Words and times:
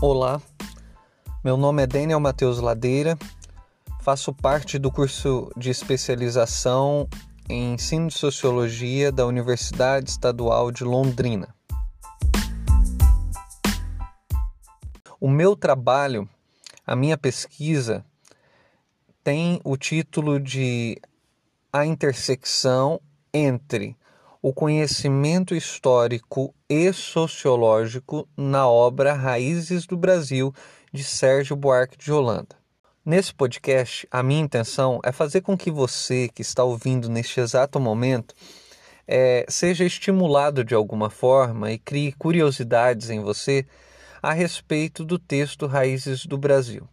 Olá, 0.00 0.40
meu 1.42 1.56
nome 1.56 1.82
é 1.82 1.86
Daniel 1.86 2.20
Matheus 2.20 2.60
Ladeira, 2.60 3.18
faço 4.00 4.32
parte 4.32 4.78
do 4.78 4.92
curso 4.92 5.50
de 5.56 5.70
especialização 5.70 7.08
em 7.48 7.74
ensino 7.74 8.06
de 8.06 8.14
sociologia 8.14 9.10
da 9.10 9.26
Universidade 9.26 10.08
Estadual 10.08 10.70
de 10.70 10.84
Londrina. 10.84 11.52
O 15.20 15.28
meu 15.28 15.56
trabalho, 15.56 16.28
a 16.86 16.94
minha 16.94 17.18
pesquisa, 17.18 18.06
tem 19.24 19.60
o 19.64 19.76
título 19.76 20.38
de 20.38 20.96
A 21.72 21.84
intersecção 21.84 23.00
entre 23.34 23.96
o 24.40 24.52
conhecimento 24.52 25.54
histórico 25.54 26.54
e 26.68 26.92
sociológico 26.92 28.28
na 28.36 28.68
obra 28.68 29.12
Raízes 29.12 29.84
do 29.84 29.96
Brasil 29.96 30.54
de 30.92 31.02
Sérgio 31.02 31.56
Buarque 31.56 31.98
de 31.98 32.12
Holanda. 32.12 32.56
Nesse 33.04 33.34
podcast, 33.34 34.06
a 34.10 34.22
minha 34.22 34.42
intenção 34.42 35.00
é 35.02 35.10
fazer 35.10 35.40
com 35.40 35.56
que 35.56 35.70
você 35.70 36.28
que 36.28 36.42
está 36.42 36.62
ouvindo 36.62 37.08
neste 37.08 37.40
exato 37.40 37.80
momento 37.80 38.34
é, 39.08 39.44
seja 39.48 39.84
estimulado 39.84 40.62
de 40.62 40.74
alguma 40.74 41.10
forma 41.10 41.72
e 41.72 41.78
crie 41.78 42.12
curiosidades 42.12 43.10
em 43.10 43.20
você 43.20 43.66
a 44.22 44.32
respeito 44.32 45.04
do 45.04 45.18
texto 45.18 45.66
Raízes 45.66 46.26
do 46.26 46.38
Brasil. 46.38 46.86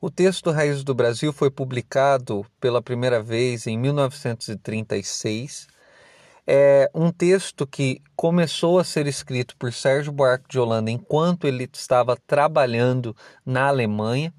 O 0.00 0.10
texto 0.10 0.50
Raízes 0.50 0.84
do 0.84 0.94
Brasil 0.94 1.32
foi 1.32 1.50
publicado 1.50 2.46
pela 2.60 2.80
primeira 2.80 3.20
vez 3.20 3.66
em 3.66 3.76
1936 3.76 5.66
é 6.50 6.90
um 6.94 7.10
texto 7.10 7.66
que 7.66 8.00
começou 8.16 8.78
a 8.78 8.84
ser 8.84 9.06
escrito 9.06 9.54
por 9.58 9.70
Sérgio 9.70 10.10
Buarque 10.10 10.48
de 10.48 10.58
Holanda 10.58 10.90
enquanto 10.90 11.46
ele 11.46 11.68
estava 11.70 12.16
trabalhando 12.26 13.14
na 13.44 13.68
Alemanha. 13.68 14.32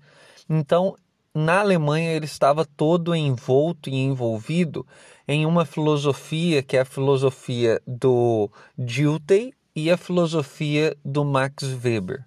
Então, 0.49 0.95
na 1.35 1.59
Alemanha 1.59 2.11
ele 2.13 2.25
estava 2.25 2.65
todo 2.65 3.13
envolto 3.13 3.91
e 3.91 3.93
envolvido 3.93 4.87
em 5.27 5.45
uma 5.45 5.65
filosofia 5.65 6.63
que 6.63 6.75
é 6.75 6.79
a 6.79 6.85
filosofia 6.85 7.79
do 7.85 8.49
Dilthey 8.75 9.53
e 9.75 9.91
a 9.91 9.95
filosofia 9.95 10.97
do 11.05 11.23
Max 11.23 11.61
Weber. 11.83 12.25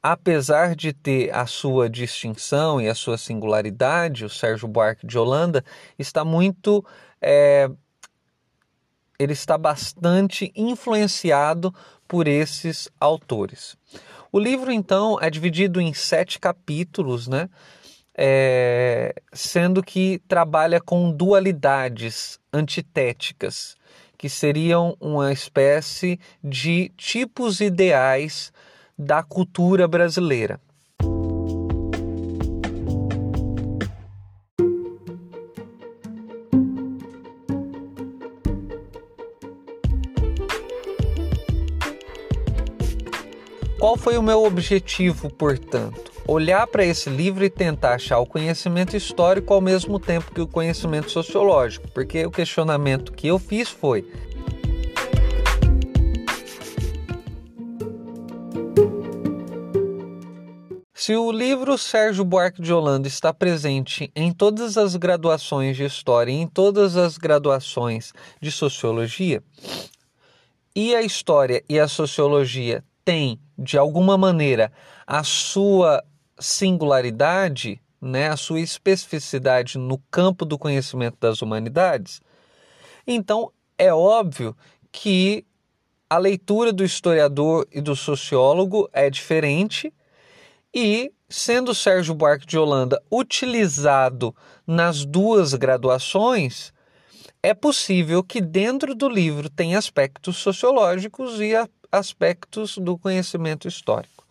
Apesar 0.00 0.76
de 0.76 0.92
ter 0.92 1.34
a 1.34 1.44
sua 1.44 1.90
distinção 1.90 2.80
e 2.80 2.88
a 2.88 2.94
sua 2.94 3.18
singularidade, 3.18 4.24
o 4.24 4.30
Sérgio 4.30 4.68
Buarque 4.68 5.08
de 5.08 5.18
Holanda 5.18 5.64
está 5.98 6.24
muito 6.24 6.84
é, 7.20 7.68
ele 9.20 9.34
está 9.34 9.58
bastante 9.58 10.50
influenciado 10.56 11.74
por 12.08 12.26
esses 12.26 12.88
autores. 12.98 13.76
O 14.32 14.38
livro, 14.38 14.72
então, 14.72 15.18
é 15.20 15.28
dividido 15.28 15.78
em 15.78 15.92
sete 15.92 16.40
capítulos, 16.40 17.28
né? 17.28 17.50
É, 18.16 19.14
sendo 19.32 19.82
que 19.82 20.22
trabalha 20.26 20.80
com 20.80 21.12
dualidades 21.12 22.40
antitéticas, 22.50 23.76
que 24.16 24.28
seriam 24.28 24.96
uma 24.98 25.32
espécie 25.32 26.18
de 26.42 26.90
tipos 26.96 27.60
ideais 27.60 28.50
da 28.98 29.22
cultura 29.22 29.86
brasileira. 29.86 30.58
Qual 43.80 43.96
foi 43.96 44.18
o 44.18 44.22
meu 44.22 44.44
objetivo, 44.44 45.30
portanto? 45.30 46.12
Olhar 46.28 46.66
para 46.66 46.84
esse 46.84 47.08
livro 47.08 47.42
e 47.42 47.48
tentar 47.48 47.94
achar 47.94 48.18
o 48.18 48.26
conhecimento 48.26 48.94
histórico 48.94 49.54
ao 49.54 49.60
mesmo 49.62 49.98
tempo 49.98 50.34
que 50.34 50.40
o 50.42 50.46
conhecimento 50.46 51.10
sociológico, 51.10 51.88
porque 51.88 52.26
o 52.26 52.30
questionamento 52.30 53.10
que 53.10 53.28
eu 53.28 53.38
fiz 53.38 53.70
foi: 53.70 54.06
Se 60.92 61.16
o 61.16 61.32
livro 61.32 61.78
Sérgio 61.78 62.22
Buarque 62.22 62.60
de 62.60 62.74
Holanda 62.74 63.08
está 63.08 63.32
presente 63.32 64.12
em 64.14 64.30
todas 64.30 64.76
as 64.76 64.94
graduações 64.94 65.74
de 65.74 65.84
História 65.84 66.30
e 66.30 66.34
em 66.36 66.46
todas 66.46 66.98
as 66.98 67.16
graduações 67.16 68.12
de 68.42 68.52
Sociologia, 68.52 69.42
e 70.76 70.94
a 70.94 71.00
História 71.00 71.64
e 71.66 71.80
a 71.80 71.88
Sociologia 71.88 72.84
têm 73.04 73.40
de 73.58 73.78
alguma 73.78 74.16
maneira, 74.16 74.72
a 75.06 75.22
sua 75.22 76.02
singularidade, 76.38 77.80
né, 78.00 78.28
a 78.28 78.36
sua 78.36 78.60
especificidade 78.60 79.76
no 79.76 79.98
campo 80.10 80.44
do 80.44 80.58
conhecimento 80.58 81.16
das 81.20 81.42
humanidades, 81.42 82.20
então 83.06 83.52
é 83.76 83.92
óbvio 83.92 84.56
que 84.90 85.44
a 86.08 86.18
leitura 86.18 86.72
do 86.72 86.84
historiador 86.84 87.66
e 87.70 87.80
do 87.80 87.94
sociólogo 87.94 88.88
é 88.92 89.08
diferente 89.08 89.92
e, 90.74 91.12
sendo 91.28 91.74
Sérgio 91.74 92.14
Buarque 92.14 92.46
de 92.46 92.58
Holanda 92.58 93.00
utilizado 93.10 94.34
nas 94.66 95.04
duas 95.04 95.54
graduações, 95.54 96.72
é 97.42 97.54
possível 97.54 98.22
que 98.22 98.40
dentro 98.40 98.94
do 98.94 99.08
livro 99.08 99.48
tenha 99.48 99.78
aspectos 99.78 100.36
sociológicos 100.36 101.40
e 101.40 101.54
aspectos 101.90 102.78
do 102.78 102.96
conhecimento 102.98 103.66
histórico. 103.66 104.24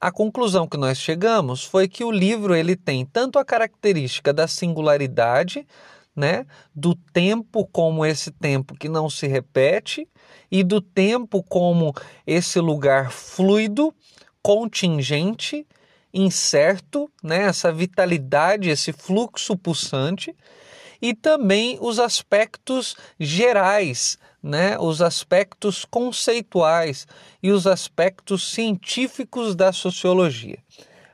A 0.00 0.12
conclusão 0.12 0.68
que 0.68 0.76
nós 0.76 0.98
chegamos 0.98 1.64
foi 1.64 1.88
que 1.88 2.04
o 2.04 2.10
livro 2.10 2.54
ele 2.54 2.76
tem 2.76 3.04
tanto 3.04 3.38
a 3.38 3.44
característica 3.44 4.32
da 4.32 4.46
singularidade, 4.46 5.66
né, 6.14 6.46
do 6.74 6.94
tempo 6.94 7.66
como 7.66 8.04
esse 8.04 8.30
tempo 8.30 8.74
que 8.74 8.88
não 8.88 9.08
se 9.08 9.26
repete 9.26 10.08
e 10.50 10.62
do 10.62 10.80
tempo 10.80 11.42
como 11.42 11.94
esse 12.26 12.60
lugar 12.60 13.10
fluido, 13.10 13.94
contingente, 14.42 15.66
incerto, 16.12 17.10
né, 17.22 17.42
essa 17.44 17.72
vitalidade, 17.72 18.70
esse 18.70 18.92
fluxo 18.92 19.56
pulsante 19.56 20.34
e 21.00 21.14
também 21.14 21.78
os 21.80 21.98
aspectos 21.98 22.96
gerais 23.18 24.18
né, 24.42 24.78
os 24.78 25.02
aspectos 25.02 25.84
conceituais 25.84 27.06
e 27.42 27.50
os 27.50 27.66
aspectos 27.66 28.50
científicos 28.50 29.54
da 29.54 29.72
sociologia. 29.72 30.58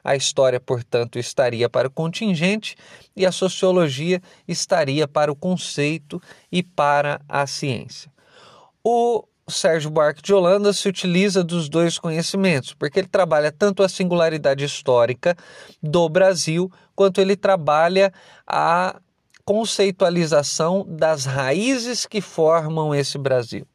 A 0.02 0.14
história, 0.14 0.60
portanto, 0.60 1.18
estaria 1.18 1.68
para 1.68 1.88
o 1.88 1.90
contingente 1.90 2.76
e 3.16 3.24
a 3.24 3.32
sociologia 3.32 4.20
estaria 4.46 5.08
para 5.08 5.32
o 5.32 5.36
conceito 5.36 6.20
e 6.52 6.62
para 6.62 7.22
a 7.26 7.46
ciência. 7.46 8.12
O 8.84 9.24
Sérgio 9.48 9.90
Buarque 9.90 10.22
de 10.22 10.34
Holanda 10.34 10.74
se 10.74 10.88
utiliza 10.88 11.42
dos 11.42 11.70
dois 11.70 11.98
conhecimentos, 11.98 12.74
porque 12.74 13.00
ele 13.00 13.08
trabalha 13.08 13.50
tanto 13.50 13.82
a 13.82 13.88
singularidade 13.88 14.64
histórica 14.64 15.34
do 15.82 16.06
Brasil, 16.08 16.70
quanto 16.94 17.18
ele 17.20 17.34
trabalha 17.34 18.12
a 18.46 19.00
conceitualização 19.44 20.86
das 20.88 21.24
raízes 21.24 22.06
que 22.06 22.20
formam 22.20 22.94
esse 22.94 23.18
Brasil. 23.18 23.66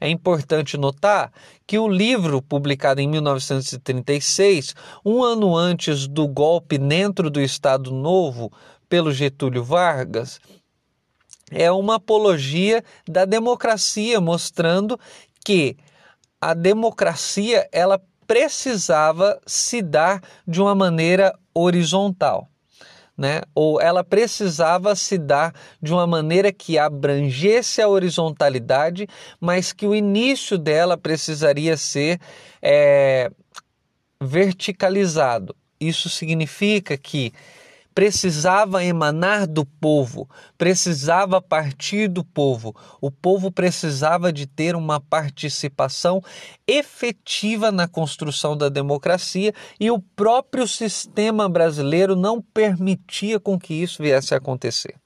É 0.00 0.08
importante 0.08 0.76
notar 0.76 1.32
que 1.66 1.78
o 1.78 1.88
livro, 1.88 2.42
publicado 2.42 3.00
em 3.00 3.08
1936, 3.08 4.74
um 5.04 5.22
ano 5.22 5.56
antes 5.56 6.08
do 6.08 6.26
golpe 6.26 6.76
dentro 6.76 7.30
do 7.30 7.40
Estado 7.40 7.92
Novo 7.92 8.52
pelo 8.88 9.12
Getúlio 9.12 9.62
Vargas, 9.62 10.40
é 11.50 11.70
uma 11.70 11.96
apologia 11.96 12.82
da 13.08 13.24
democracia, 13.24 14.20
mostrando 14.20 14.98
que 15.44 15.76
a 16.40 16.54
democracia 16.54 17.68
ela 17.70 18.02
precisava 18.26 19.40
se 19.46 19.80
dar 19.80 20.20
de 20.46 20.60
uma 20.60 20.74
maneira 20.74 21.38
horizontal 21.54 22.48
né? 23.16 23.42
ou 23.54 23.80
ela 23.80 24.02
precisava 24.02 24.94
se 24.96 25.16
dar 25.16 25.54
de 25.80 25.92
uma 25.92 26.06
maneira 26.06 26.52
que 26.52 26.78
abrangesse 26.78 27.80
a 27.80 27.88
horizontalidade, 27.88 29.06
mas 29.40 29.72
que 29.72 29.86
o 29.86 29.94
início 29.94 30.58
dela 30.58 30.96
precisaria 30.96 31.76
ser 31.76 32.20
é, 32.60 33.30
verticalizado. 34.20 35.54
Isso 35.80 36.08
significa 36.08 36.96
que 36.96 37.32
precisava 37.94 38.84
emanar 38.84 39.46
do 39.46 39.64
povo, 39.64 40.28
precisava 40.58 41.40
partir 41.40 42.08
do 42.08 42.24
povo. 42.24 42.74
O 43.00 43.10
povo 43.10 43.52
precisava 43.52 44.32
de 44.32 44.46
ter 44.46 44.74
uma 44.74 45.00
participação 45.00 46.20
efetiva 46.66 47.70
na 47.70 47.86
construção 47.86 48.56
da 48.56 48.68
democracia 48.68 49.52
e 49.78 49.90
o 49.90 50.00
próprio 50.00 50.66
sistema 50.66 51.48
brasileiro 51.48 52.16
não 52.16 52.42
permitia 52.42 53.38
com 53.38 53.58
que 53.58 53.74
isso 53.74 54.02
viesse 54.02 54.34
a 54.34 54.38
acontecer. 54.38 54.96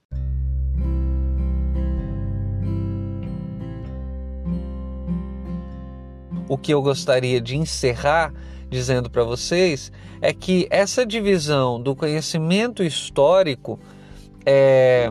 o 6.49 6.57
que 6.57 6.73
eu 6.73 6.81
gostaria 6.81 7.41
de 7.41 7.57
encerrar 7.57 8.33
dizendo 8.71 9.09
para 9.09 9.25
vocês 9.25 9.91
é 10.21 10.33
que 10.33 10.67
essa 10.71 11.07
divisão 11.07 11.81
do 11.81 11.95
conhecimento 11.95 12.83
histórico 12.83 13.79
é, 14.45 15.11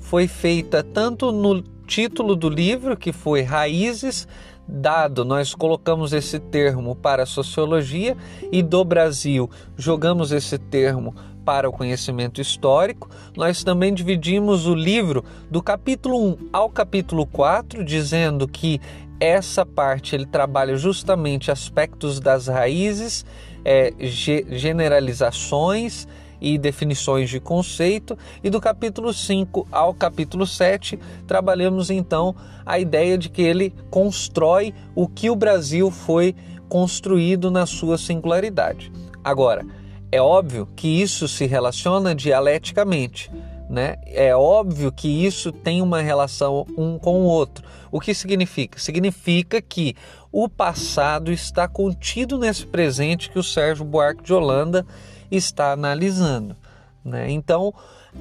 foi 0.00 0.28
feita 0.28 0.82
tanto 0.82 1.32
no 1.32 1.62
título 1.86 2.36
do 2.36 2.48
livro, 2.48 2.96
que 2.96 3.12
foi 3.12 3.42
Raízes, 3.42 4.26
dado, 4.68 5.24
nós 5.24 5.54
colocamos 5.54 6.12
esse 6.12 6.38
termo 6.38 6.96
para 6.96 7.22
a 7.22 7.26
sociologia 7.26 8.16
e 8.50 8.62
do 8.62 8.84
Brasil 8.84 9.48
jogamos 9.76 10.32
esse 10.32 10.58
termo 10.58 11.14
para 11.44 11.68
o 11.68 11.72
conhecimento 11.72 12.40
histórico. 12.40 13.08
Nós 13.36 13.62
também 13.62 13.94
dividimos 13.94 14.66
o 14.66 14.74
livro 14.74 15.24
do 15.48 15.62
capítulo 15.62 16.30
1 16.30 16.48
ao 16.52 16.68
capítulo 16.68 17.24
4, 17.24 17.84
dizendo 17.84 18.48
que 18.48 18.80
essa 19.18 19.64
parte 19.64 20.14
ele 20.14 20.26
trabalha 20.26 20.76
justamente 20.76 21.50
aspectos 21.50 22.20
das 22.20 22.46
raízes, 22.46 23.24
é, 23.64 23.92
generalizações 24.00 26.06
e 26.40 26.58
definições 26.58 27.30
de 27.30 27.40
conceito, 27.40 28.16
e 28.44 28.50
do 28.50 28.60
capítulo 28.60 29.12
5 29.12 29.66
ao 29.72 29.94
capítulo 29.94 30.46
7 30.46 30.98
trabalhamos 31.26 31.90
então 31.90 32.34
a 32.64 32.78
ideia 32.78 33.16
de 33.16 33.28
que 33.28 33.42
ele 33.42 33.72
constrói 33.90 34.74
o 34.94 35.08
que 35.08 35.30
o 35.30 35.36
Brasil 35.36 35.90
foi 35.90 36.34
construído 36.68 37.50
na 37.50 37.64
sua 37.64 37.96
singularidade. 37.96 38.92
Agora, 39.24 39.64
é 40.12 40.20
óbvio 40.20 40.68
que 40.76 41.00
isso 41.00 41.26
se 41.26 41.46
relaciona 41.46 42.14
dialeticamente, 42.14 43.30
né? 43.68 43.96
É 44.06 44.34
óbvio 44.34 44.92
que 44.92 45.08
isso 45.08 45.50
tem 45.50 45.82
uma 45.82 46.00
relação 46.00 46.66
um 46.76 46.98
com 46.98 47.22
o 47.22 47.24
outro. 47.24 47.64
O 47.90 48.00
que 48.00 48.14
significa? 48.14 48.78
Significa 48.78 49.60
que 49.60 49.94
o 50.30 50.48
passado 50.48 51.32
está 51.32 51.66
contido 51.66 52.38
nesse 52.38 52.66
presente 52.66 53.30
que 53.30 53.38
o 53.38 53.42
Sérgio 53.42 53.84
Buarque 53.84 54.22
de 54.22 54.32
Holanda 54.32 54.86
está 55.30 55.72
analisando. 55.72 56.56
Né? 57.04 57.30
Então, 57.30 57.72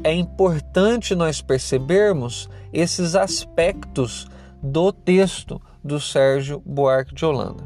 é 0.04 0.14
importante 0.14 1.16
nós 1.16 1.42
percebermos 1.42 2.50
esses 2.72 3.16
aspectos 3.16 4.28
do 4.62 4.92
texto 4.92 5.62
do 5.84 6.00
Sérgio 6.00 6.62
Buarque 6.66 7.14
de 7.14 7.26
Holanda. 7.26 7.64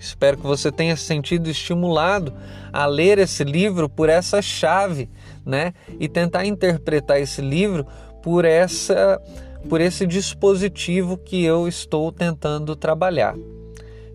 Espero 0.00 0.36
que 0.36 0.46
você 0.46 0.70
tenha 0.70 0.96
se 0.96 1.04
sentido 1.04 1.50
estimulado 1.50 2.32
a 2.72 2.86
ler 2.86 3.18
esse 3.18 3.42
livro 3.42 3.88
por 3.88 4.08
essa 4.08 4.40
chave, 4.40 5.10
né? 5.48 5.72
E 5.98 6.08
tentar 6.08 6.44
interpretar 6.44 7.20
esse 7.20 7.40
livro 7.40 7.86
por 8.22 8.44
essa 8.44 9.20
por 9.68 9.80
esse 9.80 10.06
dispositivo 10.06 11.16
que 11.16 11.44
eu 11.44 11.66
estou 11.66 12.12
tentando 12.12 12.76
trabalhar. 12.76 13.34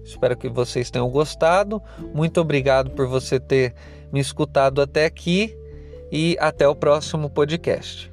Espero 0.03 0.37
que 0.37 0.47
vocês 0.47 0.89
tenham 0.89 1.09
gostado. 1.09 1.81
Muito 2.13 2.39
obrigado 2.39 2.91
por 2.91 3.07
você 3.07 3.39
ter 3.39 3.73
me 4.11 4.19
escutado 4.19 4.81
até 4.81 5.05
aqui 5.05 5.57
e 6.11 6.37
até 6.39 6.67
o 6.67 6.75
próximo 6.75 7.29
podcast. 7.29 8.12